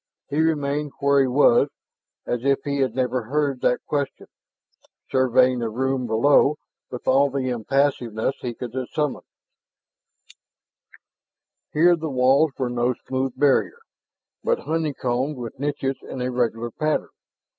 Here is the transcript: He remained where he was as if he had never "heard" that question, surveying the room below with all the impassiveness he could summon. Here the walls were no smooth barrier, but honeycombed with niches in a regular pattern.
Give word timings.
He 0.31 0.37
remained 0.39 0.93
where 0.99 1.21
he 1.21 1.27
was 1.27 1.67
as 2.25 2.43
if 2.43 2.57
he 2.63 2.79
had 2.79 2.95
never 2.95 3.21
"heard" 3.25 3.61
that 3.61 3.85
question, 3.85 4.25
surveying 5.11 5.59
the 5.59 5.69
room 5.69 6.07
below 6.07 6.55
with 6.89 7.07
all 7.07 7.29
the 7.29 7.49
impassiveness 7.49 8.33
he 8.39 8.55
could 8.55 8.75
summon. 8.93 9.21
Here 11.71 11.95
the 11.95 12.09
walls 12.09 12.51
were 12.57 12.71
no 12.71 12.95
smooth 13.05 13.33
barrier, 13.37 13.77
but 14.43 14.61
honeycombed 14.61 15.37
with 15.37 15.59
niches 15.59 15.97
in 16.01 16.19
a 16.19 16.31
regular 16.31 16.71
pattern. 16.71 17.09